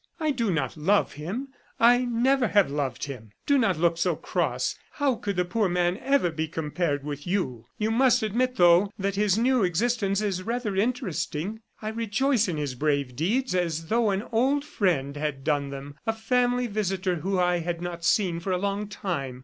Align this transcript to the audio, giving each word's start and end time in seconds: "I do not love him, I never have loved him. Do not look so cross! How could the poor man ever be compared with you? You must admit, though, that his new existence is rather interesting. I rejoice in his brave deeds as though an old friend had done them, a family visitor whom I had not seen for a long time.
"I 0.19 0.31
do 0.31 0.49
not 0.49 0.75
love 0.77 1.11
him, 1.13 1.49
I 1.79 1.99
never 2.05 2.47
have 2.47 2.71
loved 2.71 3.03
him. 3.03 3.33
Do 3.45 3.59
not 3.59 3.77
look 3.77 3.99
so 3.99 4.15
cross! 4.15 4.73
How 4.93 5.13
could 5.13 5.35
the 5.35 5.45
poor 5.45 5.69
man 5.69 5.97
ever 6.01 6.31
be 6.31 6.47
compared 6.47 7.03
with 7.03 7.27
you? 7.27 7.67
You 7.77 7.91
must 7.91 8.23
admit, 8.23 8.55
though, 8.55 8.91
that 8.97 9.13
his 9.15 9.37
new 9.37 9.63
existence 9.63 10.19
is 10.19 10.41
rather 10.41 10.75
interesting. 10.75 11.61
I 11.83 11.89
rejoice 11.89 12.47
in 12.47 12.57
his 12.57 12.73
brave 12.73 13.15
deeds 13.15 13.53
as 13.53 13.89
though 13.89 14.09
an 14.09 14.23
old 14.31 14.65
friend 14.65 15.15
had 15.15 15.43
done 15.43 15.69
them, 15.69 15.93
a 16.07 16.13
family 16.13 16.65
visitor 16.65 17.17
whom 17.17 17.37
I 17.37 17.59
had 17.59 17.79
not 17.79 18.03
seen 18.03 18.39
for 18.39 18.51
a 18.51 18.57
long 18.57 18.87
time. 18.87 19.39